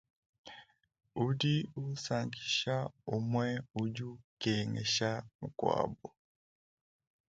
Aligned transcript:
Udi 1.25 1.55
usankisha, 1.83 2.75
umue 3.15 3.49
udikengesha 3.81 5.11
mukuabu. 5.37 6.07